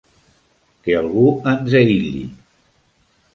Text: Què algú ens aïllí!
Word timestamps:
Què 0.87 0.95
algú 1.01 1.25
ens 1.51 1.77
aïllí! 1.81 2.25